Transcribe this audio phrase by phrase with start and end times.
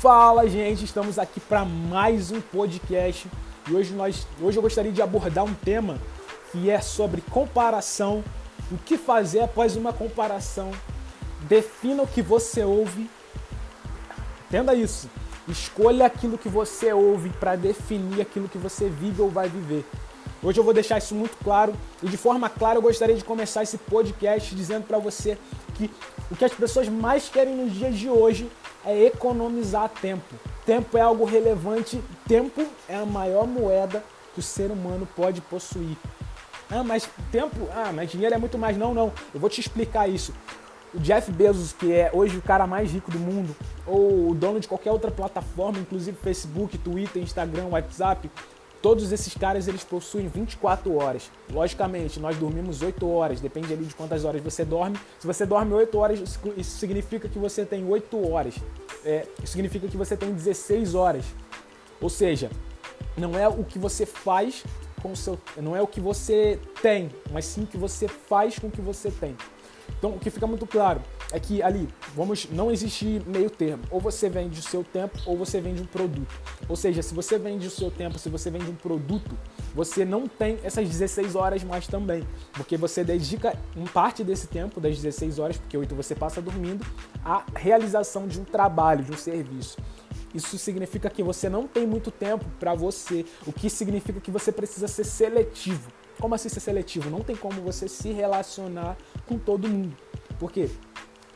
[0.00, 3.28] Fala, gente, estamos aqui para mais um podcast
[3.68, 5.98] e hoje nós, hoje eu gostaria de abordar um tema
[6.50, 8.24] que é sobre comparação,
[8.72, 10.70] o que fazer após uma comparação.
[11.42, 13.10] Defina o que você ouve.
[14.48, 15.10] Entenda isso.
[15.46, 19.84] Escolha aquilo que você ouve para definir aquilo que você vive ou vai viver.
[20.42, 23.64] Hoje eu vou deixar isso muito claro e de forma clara eu gostaria de começar
[23.64, 25.36] esse podcast dizendo para você
[25.74, 25.90] que
[26.30, 28.50] o que as pessoas mais querem nos dias de hoje
[28.84, 30.34] é economizar tempo.
[30.64, 35.96] Tempo é algo relevante, tempo é a maior moeda que o ser humano pode possuir.
[36.70, 38.76] Ah, mas tempo, ah, mas dinheiro é muito mais.
[38.76, 39.12] Não, não.
[39.34, 40.32] Eu vou te explicar isso.
[40.94, 43.54] O Jeff Bezos, que é hoje o cara mais rico do mundo,
[43.86, 48.30] ou o dono de qualquer outra plataforma, inclusive Facebook, Twitter, Instagram, WhatsApp,
[48.82, 51.30] Todos esses caras eles possuem 24 horas.
[51.52, 54.98] Logicamente, nós dormimos 8 horas, depende ali de quantas horas você dorme.
[55.18, 58.54] Se você dorme 8 horas, isso significa que você tem 8 horas.
[59.04, 61.26] É, isso significa que você tem 16 horas.
[62.00, 62.50] Ou seja,
[63.16, 64.64] não é o que você faz
[65.02, 68.58] com o seu, não é o que você tem, mas sim o que você faz
[68.58, 69.36] com o que você tem.
[69.98, 71.00] Então, o que fica muito claro
[71.32, 73.82] é que ali, vamos, não existe meio termo.
[73.90, 76.34] Ou você vende o seu tempo ou você vende um produto.
[76.68, 79.36] Ou seja, se você vende o seu tempo, se você vende um produto,
[79.74, 84.80] você não tem essas 16 horas mais também, porque você dedica um parte desse tempo,
[84.80, 86.84] das 16 horas, porque 8 você passa dormindo,
[87.24, 89.76] à realização de um trabalho, de um serviço.
[90.34, 94.52] Isso significa que você não tem muito tempo para você, o que significa que você
[94.52, 95.90] precisa ser seletivo.
[96.20, 97.08] Como assim ser seletivo?
[97.08, 99.96] Não tem como você se relacionar com todo mundo.
[100.38, 100.68] Por quê?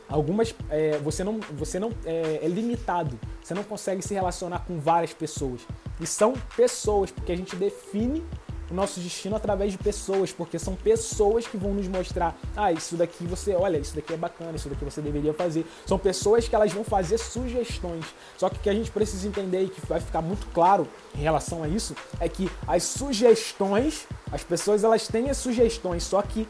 [0.07, 4.79] Algumas é, você não, você não é, é, limitado, você não consegue se relacionar com
[4.79, 5.61] várias pessoas.
[5.99, 8.23] E são pessoas, porque a gente define
[8.69, 12.95] o nosso destino através de pessoas, porque são pessoas que vão nos mostrar, ah, isso
[12.95, 15.65] daqui você, olha, isso daqui é bacana, isso daqui você deveria fazer.
[15.85, 18.05] São pessoas que elas vão fazer sugestões.
[18.37, 21.21] Só que o que a gente precisa entender e que vai ficar muito claro em
[21.21, 26.47] relação a isso é que as sugestões, as pessoas elas têm as sugestões, só que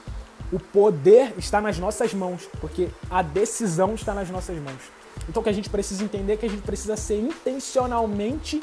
[0.52, 4.82] o poder está nas nossas mãos, porque a decisão está nas nossas mãos.
[5.28, 8.62] Então o que a gente precisa entender é que a gente precisa ser intencionalmente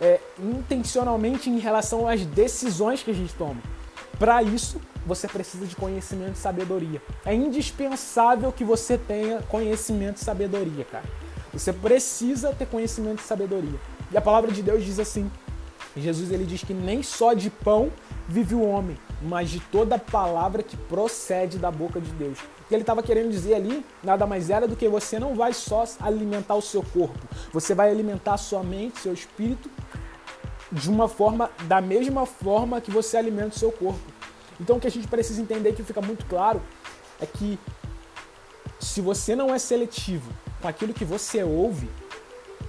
[0.00, 3.60] é, intencionalmente em relação às decisões que a gente toma.
[4.18, 7.02] Para isso, você precisa de conhecimento e sabedoria.
[7.24, 11.04] É indispensável que você tenha conhecimento e sabedoria, cara.
[11.52, 13.78] Você precisa ter conhecimento e sabedoria.
[14.10, 15.30] E a palavra de Deus diz assim:
[15.96, 17.90] Jesus ele diz que nem só de pão
[18.28, 22.38] vive o homem, mas de toda palavra que procede da boca de Deus.
[22.38, 25.52] O que ele estava querendo dizer ali nada mais era do que você não vai
[25.52, 27.18] só alimentar o seu corpo,
[27.52, 29.70] você vai alimentar a sua mente, seu espírito,
[30.70, 34.00] de uma forma, da mesma forma que você alimenta o seu corpo.
[34.60, 36.62] Então o que a gente precisa entender que fica muito claro
[37.20, 37.58] é que
[38.80, 41.88] se você não é seletivo com aquilo que você ouve,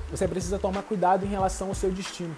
[0.10, 2.36] você precisa tomar cuidado em relação ao seu destino.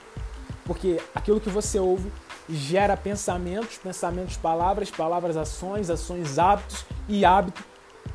[0.65, 2.11] Porque aquilo que você ouve
[2.49, 7.63] gera pensamentos, pensamentos, palavras, palavras, ações, ações, hábitos e hábito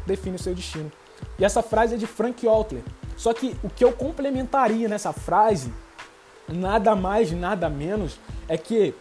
[0.04, 0.90] define o seu destino.
[1.38, 2.82] E essa frase é de Frank Outler.
[3.16, 5.72] Só que o que eu complementaria nessa frase,
[6.48, 8.18] nada mais, nada menos,
[8.48, 8.94] é que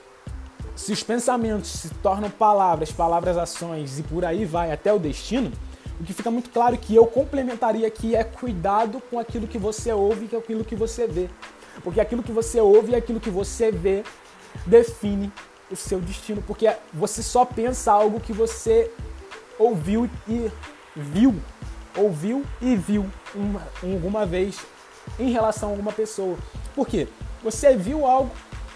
[0.76, 5.52] se os pensamentos se tornam palavras, palavras, ações e por aí vai até o destino,
[6.00, 9.92] o que fica muito claro que eu complementaria aqui é cuidado com aquilo que você
[9.94, 11.30] ouve e com aquilo que você vê.
[11.84, 14.04] Porque aquilo que você ouve e aquilo que você vê
[14.66, 15.32] define
[15.72, 18.92] o seu destino, porque você só pensa algo que você
[19.58, 20.52] ouviu e
[20.96, 21.36] viu,
[21.98, 24.60] ouviu e viu uma, alguma vez
[25.20, 26.38] em relação a alguma pessoa.
[26.76, 27.08] Por quê?
[27.44, 28.32] Você viu algo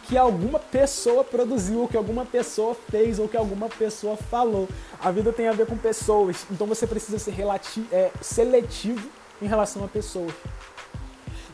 [0.08, 4.68] que alguma pessoa produziu, ou que alguma pessoa fez, ou que alguma pessoa falou.
[5.02, 9.10] A vida tem a ver com pessoas, então você precisa ser relativo, é, seletivo
[9.42, 10.34] em relação a pessoas.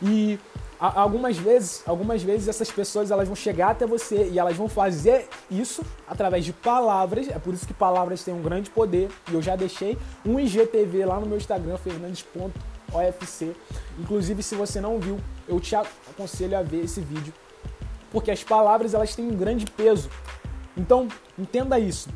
[0.02, 0.40] E
[0.92, 5.30] algumas vezes, algumas vezes essas pessoas elas vão chegar até você e elas vão fazer
[5.50, 7.30] isso através de palavras.
[7.30, 9.10] É por isso que palavras têm um grande poder.
[9.32, 13.56] E eu já deixei um IGTV lá no meu Instagram, fernandes.ofc.
[13.98, 17.34] Inclusive, se você não viu, eu te aconselho a ver esse vídeo,
[18.12, 20.10] porque as palavras elas têm um grande peso.
[20.76, 21.08] Então,
[21.40, 22.10] entenda isso.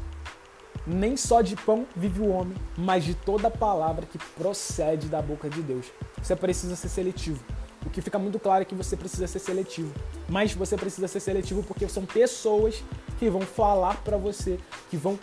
[0.85, 5.49] Nem só de pão vive o homem, mas de toda palavra que procede da boca
[5.49, 5.85] de Deus.
[6.21, 7.43] Você precisa ser seletivo.
[7.87, 9.93] O que fica muito claro é que você precisa ser seletivo.
[10.27, 12.83] Mas você precisa ser seletivo porque são pessoas
[13.17, 15.17] que vão falar para você, que vão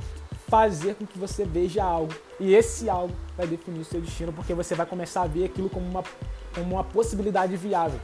[0.49, 2.15] fazer com que você veja algo.
[2.41, 5.69] E esse algo vai definir o seu destino, porque você vai começar a ver aquilo
[5.69, 6.03] como uma,
[6.55, 8.01] como uma possibilidade viável.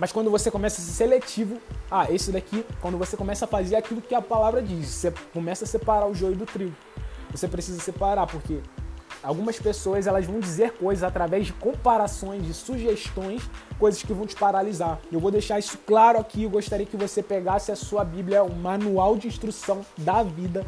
[0.00, 1.58] Mas quando você começa a ser seletivo,
[1.88, 5.64] ah, esse daqui, quando você começa a fazer aquilo que a palavra diz, você começa
[5.64, 6.74] a separar o joio do trigo.
[7.30, 8.60] Você precisa separar, porque
[9.22, 13.42] algumas pessoas elas vão dizer coisas através de comparações, de sugestões,
[13.78, 14.98] coisas que vão te paralisar.
[15.10, 16.44] Eu vou deixar isso claro aqui.
[16.44, 20.66] Eu gostaria que você pegasse a sua Bíblia, o manual de instrução da vida,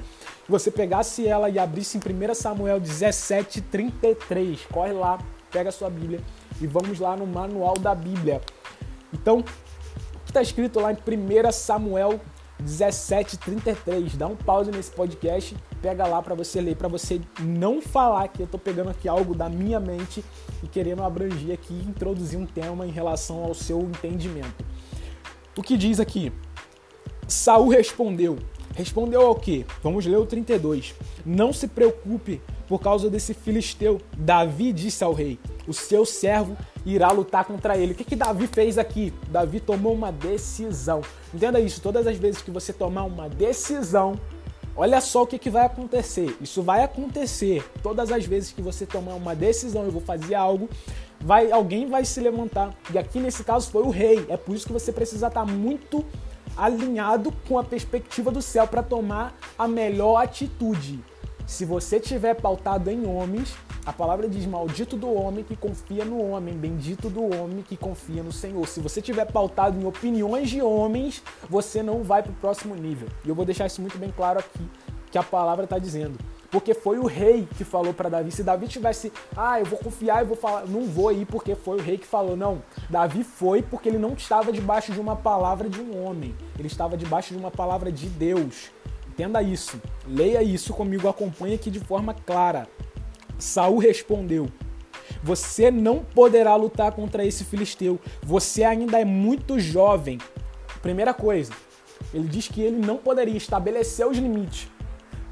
[0.49, 4.67] você pegasse ela e abrisse em 1 Samuel 17, 33.
[4.73, 5.19] Corre lá,
[5.51, 6.21] pega a sua Bíblia
[6.61, 8.41] e vamos lá no manual da Bíblia.
[9.13, 9.45] Então, o
[10.25, 12.21] que está escrito lá em 1 Samuel
[12.63, 14.17] 17:33.
[14.17, 18.43] Dá um pause nesse podcast, pega lá para você ler, para você não falar que
[18.43, 20.25] eu tô pegando aqui algo da minha mente
[20.63, 24.65] e querendo abranger aqui introduzir um tema em relação ao seu entendimento.
[25.57, 26.33] O que diz aqui?
[27.27, 28.39] Saul respondeu:
[28.75, 29.67] Respondeu ao quê?
[29.83, 30.95] Vamos ler o 32.
[31.27, 34.01] Não se preocupe por causa desse filisteu.
[34.17, 37.93] Davi disse ao rei: O seu servo irá lutar contra ele.
[37.93, 39.13] O que, que Davi fez aqui?
[39.31, 41.01] Davi tomou uma decisão.
[41.35, 44.19] Entenda isso: todas as vezes que você tomar uma decisão,
[44.79, 46.37] olha só o que, que vai acontecer.
[46.41, 49.85] Isso vai acontecer todas as vezes que você tomar uma decisão.
[49.85, 50.71] Eu vou fazer algo.
[51.21, 52.73] Vai, alguém vai se levantar.
[52.95, 54.25] E aqui nesse caso foi o rei.
[54.29, 56.05] É por isso que você precisa estar muito
[56.57, 61.03] alinhado com a perspectiva do céu para tomar a melhor atitude.
[61.45, 63.57] Se você tiver pautado em homens,
[63.89, 68.23] a palavra diz: Maldito do homem que confia no homem, bendito do homem que confia
[68.23, 68.69] no Senhor.
[68.69, 73.09] Se você tiver pautado em opiniões de homens, você não vai para o próximo nível.
[73.25, 74.69] E eu vou deixar isso muito bem claro aqui,
[75.11, 76.19] que a palavra está dizendo.
[76.51, 78.31] Porque foi o rei que falou para Davi.
[78.31, 81.79] Se Davi tivesse, ah, eu vou confiar, eu vou falar, não vou ir porque foi
[81.79, 82.37] o rei que falou.
[82.37, 86.35] Não, Davi foi porque ele não estava debaixo de uma palavra de um homem.
[86.59, 88.71] Ele estava debaixo de uma palavra de Deus.
[89.09, 89.81] Entenda isso.
[90.07, 92.69] Leia isso comigo, acompanhe aqui de forma clara.
[93.39, 94.49] Saul respondeu:
[95.23, 97.99] Você não poderá lutar contra esse filisteu.
[98.23, 100.19] Você ainda é muito jovem.
[100.83, 101.53] Primeira coisa,
[102.13, 104.69] ele diz que ele não poderia estabelecer os limites.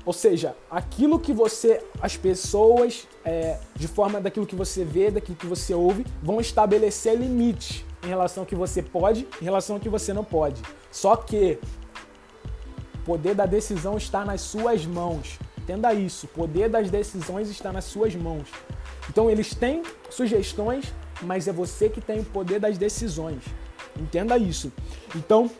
[0.05, 5.37] Ou seja, aquilo que você, as pessoas, é, de forma daquilo que você vê, daquilo
[5.37, 9.81] que você ouve, vão estabelecer limites em relação ao que você pode, em relação ao
[9.81, 10.63] que você não pode.
[10.93, 11.59] Só que
[12.95, 15.41] o poder da decisão está nas suas mãos.
[15.67, 18.47] Entenda isso, o poder das decisões está nas suas mãos.
[19.11, 23.43] Então eles têm sugestões, mas é você que tem o poder das decisões.
[23.99, 24.73] Entenda isso.
[25.13, 25.51] Então,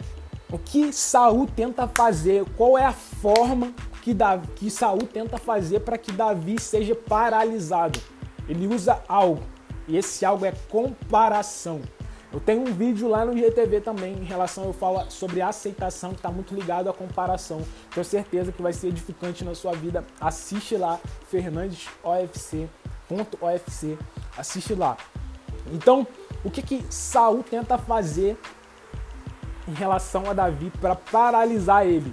[0.49, 2.45] o que Saul tenta fazer?
[2.57, 3.75] Qual é a forma
[4.07, 7.99] que, Davi, que Saul tenta fazer para que Davi seja paralisado.
[8.49, 9.43] Ele usa algo,
[9.89, 11.81] e esse algo é comparação.
[12.33, 16.17] Eu tenho um vídeo lá no GTV também em relação, eu falo sobre aceitação, que
[16.17, 17.63] está muito ligado à comparação.
[17.93, 20.05] Tenho certeza que vai ser edificante na sua vida.
[20.21, 22.69] Assiste lá, Fernandes OFC,
[23.09, 23.97] ponto OFC,
[24.37, 24.97] assiste lá.
[25.73, 26.07] Então,
[26.45, 28.37] o que que Saul tenta fazer
[29.67, 32.13] em relação a Davi para paralisar ele?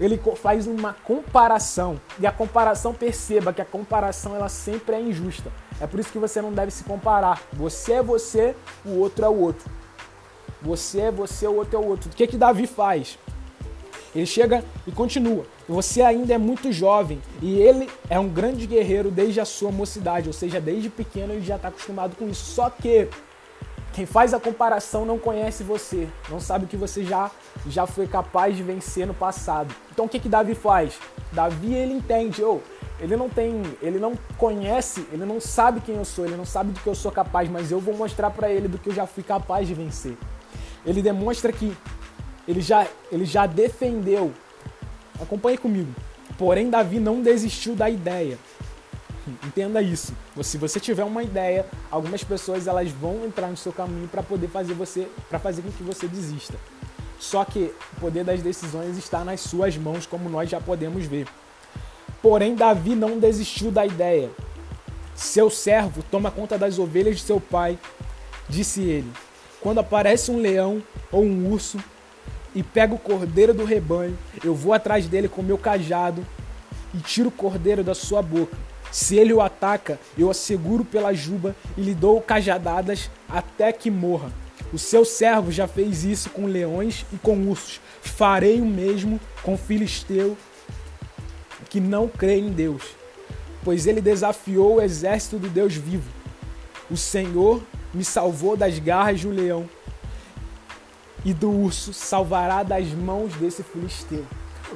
[0.00, 2.00] ele faz uma comparação.
[2.18, 5.52] E a comparação, perceba que a comparação ela sempre é injusta.
[5.80, 7.42] É por isso que você não deve se comparar.
[7.52, 8.54] Você é você,
[8.84, 9.70] o outro é o outro.
[10.62, 12.10] Você é você, o outro é o outro.
[12.10, 13.18] O que que Davi faz?
[14.14, 15.44] Ele chega e continua.
[15.68, 20.28] Você ainda é muito jovem e ele é um grande guerreiro desde a sua mocidade,
[20.28, 22.44] ou seja, desde pequeno ele já está acostumado com isso.
[22.44, 23.08] Só que
[23.92, 27.30] quem faz a comparação não conhece você, não sabe o que você já,
[27.68, 29.74] já foi capaz de vencer no passado.
[29.92, 30.98] Então o que que Davi faz?
[31.32, 32.60] Davi ele entende, oh,
[33.00, 36.72] ele não tem, ele não conhece, ele não sabe quem eu sou, ele não sabe
[36.72, 39.06] do que eu sou capaz, mas eu vou mostrar para ele do que eu já
[39.06, 40.16] fui capaz de vencer.
[40.86, 41.76] Ele demonstra que
[42.46, 44.32] ele já, ele já defendeu.
[45.20, 45.92] Acompanhe comigo.
[46.38, 48.38] Porém, Davi não desistiu da ideia.
[49.44, 50.12] Entenda isso.
[50.42, 54.48] Se você tiver uma ideia, algumas pessoas elas vão entrar no seu caminho para poder
[54.48, 56.54] fazer você, para fazer com que você desista.
[57.18, 61.26] Só que o poder das decisões está nas suas mãos, como nós já podemos ver.
[62.24, 64.30] Porém, Davi não desistiu da ideia.
[65.14, 67.78] Seu servo toma conta das ovelhas de seu pai,
[68.48, 69.12] disse ele.
[69.60, 71.78] Quando aparece um leão ou um urso
[72.54, 76.26] e pega o cordeiro do rebanho, eu vou atrás dele com meu cajado
[76.94, 78.56] e tiro o cordeiro da sua boca
[78.94, 84.30] se ele o ataca, eu asseguro pela juba e lhe dou cajadadas até que morra.
[84.72, 87.80] O seu servo já fez isso com leões e com ursos.
[88.00, 90.36] Farei o mesmo com filisteu
[91.74, 92.94] que não crê em Deus,
[93.64, 96.08] pois ele desafiou o exército do Deus vivo.
[96.88, 97.60] O Senhor
[97.92, 99.68] me salvou das garras do leão
[101.24, 104.24] e do urso, salvará das mãos desse filisteu.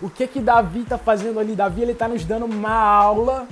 [0.03, 1.55] O que que Davi está fazendo ali?
[1.55, 3.47] Davi ele está nos dando uma aula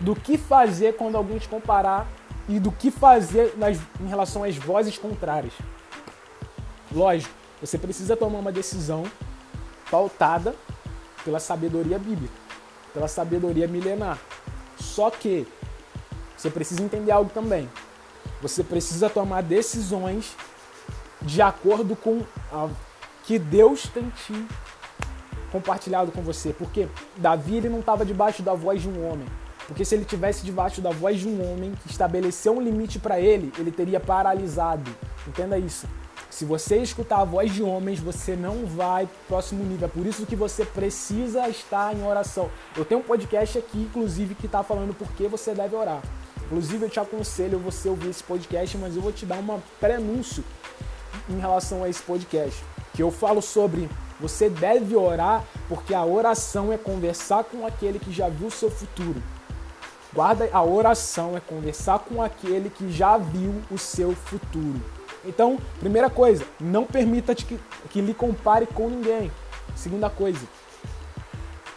[0.00, 2.08] do que fazer quando alguém te comparar
[2.48, 5.52] e do que fazer nas, em relação às vozes contrárias.
[6.90, 9.04] Lógico, você precisa tomar uma decisão
[9.88, 10.52] pautada
[11.24, 12.34] pela sabedoria bíblica,
[12.92, 14.18] pela sabedoria milenar.
[14.78, 15.46] Só que
[16.36, 17.68] você precisa entender algo também.
[18.40, 20.34] Você precisa tomar decisões
[21.20, 22.68] de acordo com a
[23.24, 24.46] que Deus tem te
[25.52, 26.52] compartilhado com você.
[26.52, 29.26] Porque Davi ele não estava debaixo da voz de um homem.
[29.66, 33.20] Porque se ele tivesse debaixo da voz de um homem que estabeleceu um limite para
[33.20, 34.90] ele, ele teria paralisado.
[35.28, 35.86] Entenda isso.
[36.30, 39.86] Se você escutar a voz de homens, você não vai pro próximo nível.
[39.86, 42.48] É por isso que você precisa estar em oração.
[42.76, 46.00] Eu tenho um podcast aqui, inclusive, que está falando por que você deve orar.
[46.46, 50.44] Inclusive, eu te aconselho você ouvir esse podcast, mas eu vou te dar uma prenúncio
[51.28, 52.62] em relação a esse podcast.
[52.94, 53.88] Que eu falo sobre
[54.20, 58.70] você deve orar, porque a oração é conversar com aquele que já viu o seu
[58.70, 59.20] futuro.
[60.12, 64.99] Guarda, a oração é conversar com aquele que já viu o seu futuro.
[65.24, 67.58] Então, primeira coisa, não permita que,
[67.90, 69.30] que lhe compare com ninguém.
[69.74, 70.40] Segunda coisa,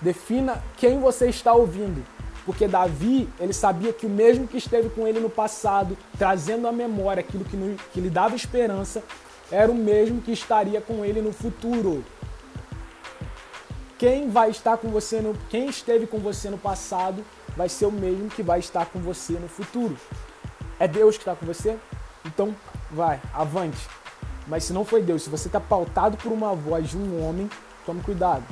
[0.01, 2.03] defina quem você está ouvindo.
[2.45, 6.71] Porque Davi, ele sabia que o mesmo que esteve com ele no passado, trazendo à
[6.71, 7.57] memória aquilo que,
[7.93, 9.01] que lhe dava esperança,
[9.51, 12.03] era o mesmo que estaria com ele no futuro.
[13.97, 17.23] Quem vai estar com você no, quem esteve com você no passado,
[17.55, 19.97] vai ser o mesmo que vai estar com você no futuro.
[20.79, 21.77] É Deus que está com você?
[22.25, 22.53] Então
[22.93, 23.87] vai, avante.
[24.47, 27.49] Mas se não foi Deus, se você está pautado por uma voz de um homem,
[27.85, 28.43] tome cuidado.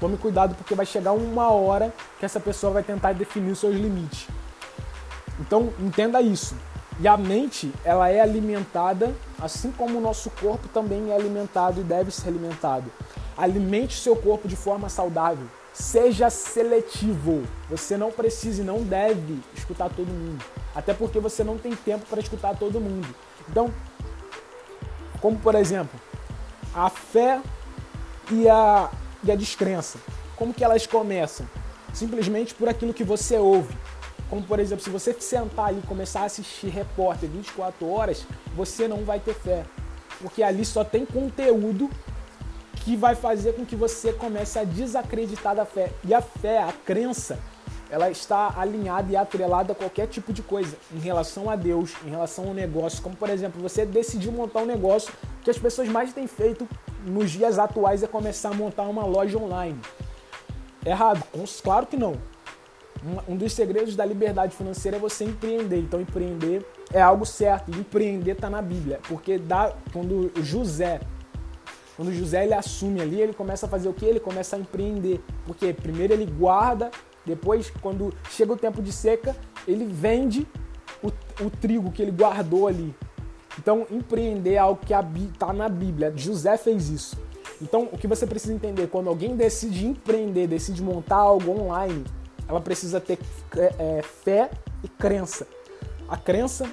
[0.00, 3.74] Tome cuidado porque vai chegar uma hora que essa pessoa vai tentar definir os seus
[3.74, 4.26] limites.
[5.40, 6.54] Então entenda isso.
[6.98, 11.84] E a mente, ela é alimentada, assim como o nosso corpo também é alimentado e
[11.84, 12.90] deve ser alimentado.
[13.36, 15.46] Alimente o seu corpo de forma saudável.
[15.74, 17.42] Seja seletivo.
[17.68, 20.42] Você não precisa e não deve escutar todo mundo.
[20.74, 23.06] Até porque você não tem tempo para escutar todo mundo.
[23.48, 23.72] Então,
[25.20, 25.98] como por exemplo,
[26.74, 27.40] a fé
[28.30, 28.90] e a,
[29.24, 29.98] e a descrença.
[30.36, 31.48] Como que elas começam?
[31.92, 33.74] Simplesmente por aquilo que você ouve.
[34.28, 38.86] Como por exemplo, se você sentar ali e começar a assistir repórter 24 horas, você
[38.86, 39.64] não vai ter fé.
[40.20, 41.90] Porque ali só tem conteúdo
[42.84, 45.92] que vai fazer com que você comece a desacreditar da fé.
[46.04, 47.38] E a fé, a crença,
[47.90, 52.10] ela está alinhada e atrelada a qualquer tipo de coisa em relação a Deus, em
[52.10, 53.02] relação ao negócio.
[53.02, 55.12] Como, por exemplo, você decidiu montar um negócio
[55.42, 56.68] que as pessoas mais têm feito
[57.04, 59.78] nos dias atuais é começar a montar uma loja online.
[60.84, 61.22] Errado?
[61.62, 62.14] Claro que não.
[63.28, 65.78] Um dos segredos da liberdade financeira é você empreender.
[65.78, 67.70] Então, empreender é algo certo.
[67.70, 68.98] empreender está na Bíblia.
[69.06, 71.00] Porque dá, quando José
[71.96, 74.04] quando José ele assume ali, ele começa a fazer o que?
[74.04, 75.18] Ele começa a empreender.
[75.46, 76.90] Porque primeiro ele guarda
[77.26, 80.46] depois, quando chega o tempo de seca, ele vende
[81.02, 81.08] o,
[81.44, 82.94] o trigo que ele guardou ali.
[83.58, 86.12] Então, empreender é algo que está na Bíblia.
[86.14, 87.18] José fez isso.
[87.60, 92.04] Então, o que você precisa entender, quando alguém decide empreender, decide montar algo online,
[92.46, 93.18] ela precisa ter
[93.56, 94.50] é, é fé
[94.84, 95.48] e crença.
[96.08, 96.70] A crença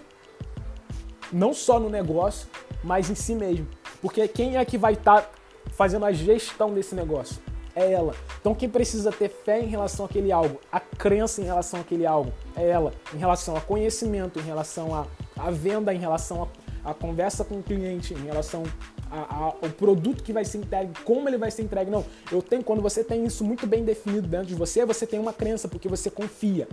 [1.32, 2.48] não só no negócio,
[2.84, 3.68] mas em si mesmo.
[4.02, 5.30] Porque quem é que vai estar tá
[5.72, 7.42] fazendo a gestão desse negócio?
[7.76, 8.16] É ela.
[8.40, 12.32] Então quem precisa ter fé em relação àquele algo, a crença em relação àquele algo,
[12.56, 12.94] é ela.
[13.14, 16.48] Em relação a conhecimento, em relação a, venda, em relação
[16.84, 18.64] a conversa com o cliente, em relação
[19.12, 21.92] ao produto que vai ser entregue, como ele vai ser entregue.
[21.92, 25.20] Não, eu tenho, quando você tem isso muito bem definido dentro de você, você tem
[25.20, 26.68] uma crença, porque você confia.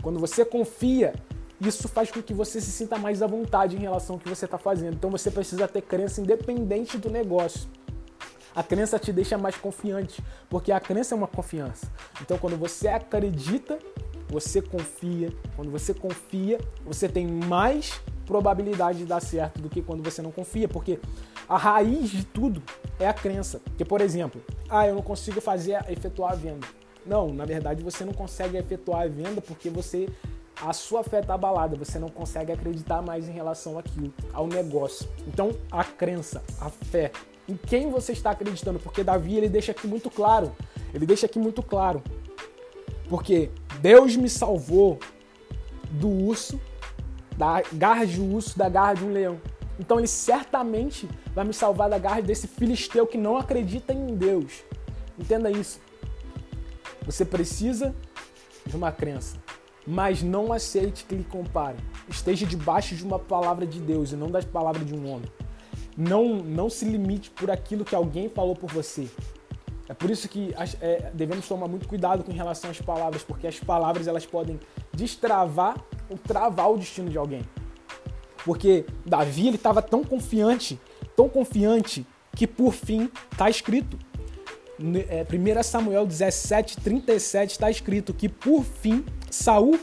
[0.00, 1.12] Quando você confia,
[1.60, 4.46] isso faz com que você se sinta mais à vontade em relação ao que você
[4.46, 4.94] está fazendo.
[4.94, 7.68] Então você precisa ter crença independente do negócio.
[8.54, 11.90] A crença te deixa mais confiante, porque a crença é uma confiança.
[12.20, 13.78] Então, quando você acredita,
[14.28, 15.32] você confia.
[15.56, 20.30] Quando você confia, você tem mais probabilidade de dar certo do que quando você não
[20.30, 20.98] confia, porque
[21.48, 22.62] a raiz de tudo
[22.98, 23.60] é a crença.
[23.76, 26.66] Que, por exemplo, ah, eu não consigo fazer efetuar a venda.
[27.04, 30.08] Não, na verdade você não consegue efetuar a venda porque você
[30.60, 35.08] a sua fé está abalada, você não consegue acreditar mais em relação àquilo, ao negócio.
[35.26, 37.10] Então, a crença, a fé,
[37.48, 40.54] em quem você está acreditando, porque Davi ele deixa aqui muito claro.
[40.94, 42.02] Ele deixa aqui muito claro.
[43.08, 44.98] Porque Deus me salvou
[45.90, 46.60] do urso,
[47.36, 49.40] da garra de um urso, da garra de um leão.
[49.78, 54.62] Então ele certamente vai me salvar da garra desse filisteu que não acredita em Deus.
[55.18, 55.80] Entenda isso.
[57.04, 57.94] Você precisa
[58.64, 59.36] de uma crença,
[59.86, 61.76] mas não aceite que lhe compare.
[62.08, 65.28] Esteja debaixo de uma palavra de Deus e não das palavras de um homem.
[65.96, 69.08] Não, não se limite por aquilo que alguém falou por você.
[69.88, 73.60] É por isso que é, devemos tomar muito cuidado com relação às palavras, porque as
[73.60, 74.58] palavras elas podem
[74.92, 75.76] destravar
[76.08, 77.42] ou travar o destino de alguém.
[78.44, 80.80] Porque Davi ele estava tão confiante,
[81.14, 83.98] tão confiante, que por fim está escrito.
[85.08, 89.78] É, 1 Samuel 17, 37 está escrito que por fim Saul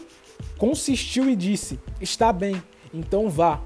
[0.57, 2.61] consistiu e disse: Está bem,
[2.93, 3.61] então vá,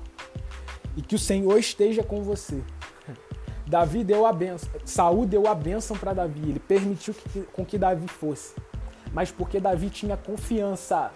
[0.95, 2.61] e que o Senhor esteja com você.
[3.65, 7.77] Davi deu a benção, Saul deu a bênção para Davi, ele permitiu que, com que
[7.77, 8.53] Davi fosse.
[9.13, 11.11] Mas porque Davi tinha confiança.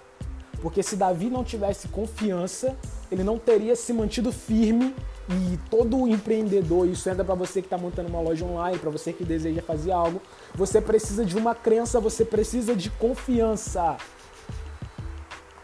[0.62, 2.76] Porque se Davi não tivesse confiança,
[3.12, 4.96] ele não teria se mantido firme
[5.30, 9.12] e todo empreendedor, isso entra para você que está montando uma loja online, para você
[9.12, 10.22] que deseja fazer algo,
[10.56, 13.98] você precisa de uma crença, você precisa de confiança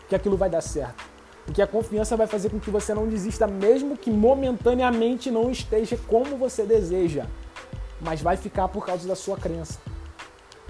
[0.10, 1.13] que aquilo vai dar certo.
[1.46, 5.98] Porque a confiança vai fazer com que você não desista, mesmo que momentaneamente não esteja
[6.08, 7.26] como você deseja,
[8.00, 9.80] mas vai ficar por causa da sua crença.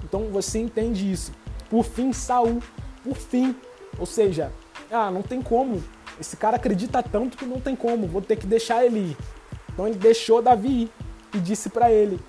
[0.04, 1.32] Então você entende isso.
[1.70, 2.62] Por fim, Saul,
[3.04, 3.56] por fim,
[3.98, 4.52] ou seja,
[4.92, 5.84] ah, não tem como.
[6.20, 9.18] Esse cara acredita tanto que não tem como, vou ter que deixar ele ir.
[9.72, 10.92] Então ele deixou Davi ir
[11.34, 12.20] e disse para ele: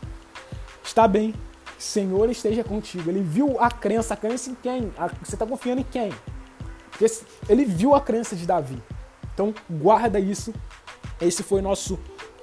[0.82, 1.34] Está bem,
[1.78, 3.10] Senhor esteja contigo.
[3.10, 4.92] Ele viu a crença, a crença em quem?
[5.22, 6.12] Você está confiando em quem?
[7.48, 8.82] Ele viu a crença de Davi.
[9.32, 10.54] Então guarda isso.
[11.20, 11.98] Esse foi nosso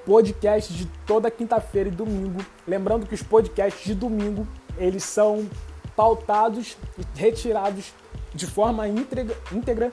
[0.05, 2.43] podcast de toda quinta-feira e domingo.
[2.67, 5.47] Lembrando que os podcasts de domingo, eles são
[5.95, 7.93] pautados e retirados
[8.33, 9.91] de forma íntegra, íntegra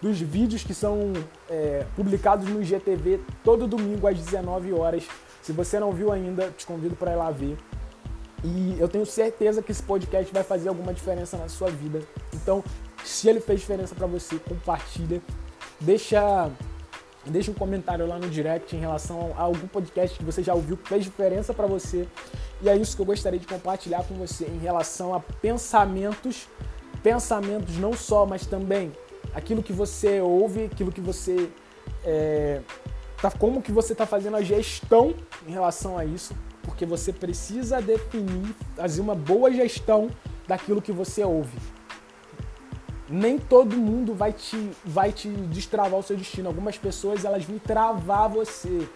[0.00, 1.12] dos vídeos que são
[1.48, 5.06] é, publicados no IGTV todo domingo às 19 horas.
[5.42, 7.56] Se você não viu ainda, te convido para ir lá ver.
[8.44, 12.00] E eu tenho certeza que esse podcast vai fazer alguma diferença na sua vida.
[12.34, 12.62] Então,
[13.08, 15.22] se ele fez diferença para você, compartilha.
[15.80, 16.50] Deixa,
[17.24, 20.76] deixa um comentário lá no direct em relação a algum podcast que você já ouviu
[20.76, 22.08] que fez diferença para você.
[22.60, 26.48] E é isso que eu gostaria de compartilhar com você em relação a pensamentos,
[27.02, 28.92] pensamentos não só, mas também
[29.34, 31.50] aquilo que você ouve, aquilo que você
[32.04, 32.60] é,
[33.20, 35.14] tá, como que você está fazendo a gestão
[35.46, 40.08] em relação a isso, porque você precisa definir, fazer uma boa gestão
[40.48, 41.75] daquilo que você ouve
[43.08, 46.48] nem todo mundo vai te, vai te destravar o seu destino.
[46.48, 48.88] Algumas pessoas elas vão travar você.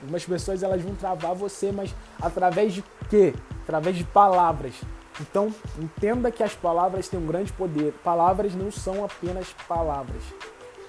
[0.00, 3.34] Algumas pessoas elas vão travar você, mas através de quê?
[3.62, 4.74] Através de palavras.
[5.20, 7.92] Então, entenda que as palavras têm um grande poder.
[8.04, 10.22] Palavras não são apenas palavras.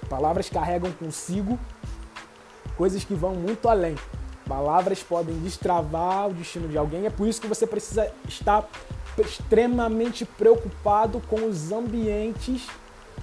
[0.08, 1.58] Palavras carregam consigo
[2.76, 3.96] coisas que vão muito além.
[4.46, 7.06] Palavras podem destravar o destino de alguém.
[7.06, 8.68] É por isso que você precisa estar
[9.22, 12.66] extremamente preocupado com os ambientes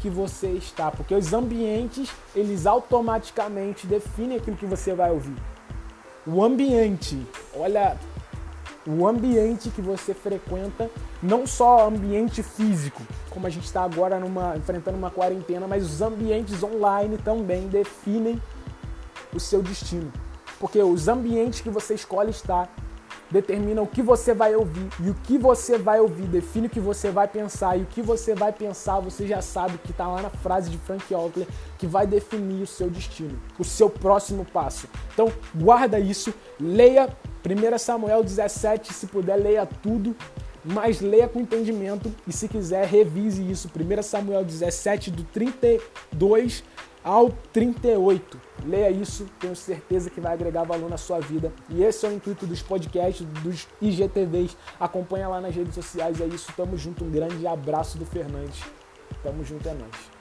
[0.01, 5.35] que você está, porque os ambientes eles automaticamente definem aquilo que você vai ouvir.
[6.27, 7.97] O ambiente, olha,
[8.87, 10.89] o ambiente que você frequenta,
[11.21, 16.01] não só ambiente físico, como a gente está agora numa, enfrentando uma quarentena, mas os
[16.01, 18.41] ambientes online também definem
[19.33, 20.11] o seu destino.
[20.59, 22.69] Porque os ambientes que você escolhe estar
[23.29, 24.87] determina o que você vai ouvir.
[24.99, 27.77] E o que você vai ouvir define o que você vai pensar.
[27.77, 30.77] E o que você vai pensar, você já sabe que está lá na frase de
[30.77, 34.87] Frank Outler, que vai definir o seu destino, o seu próximo passo.
[35.13, 37.09] Então, guarda isso, leia
[37.45, 40.15] 1 Samuel 17, se puder, leia tudo.
[40.67, 43.69] Mas leia com entendimento e se quiser, revise isso.
[43.69, 46.63] 1 Samuel 17, do 32
[47.03, 48.44] ao 38.
[48.63, 51.51] Leia isso, tenho certeza que vai agregar valor na sua vida.
[51.69, 54.55] E esse é o intuito dos podcasts, dos IGTVs.
[54.79, 56.51] Acompanha lá nas redes sociais, é isso.
[56.55, 58.63] Tamo junto, um grande abraço do Fernandes.
[59.21, 60.14] Tamo junto, é nóis.